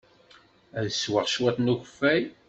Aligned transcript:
Ad 0.79 0.87
sweɣ 0.91 1.25
cwiṭ 1.33 1.57
n 1.59 1.71
ukeffay. 1.73 2.21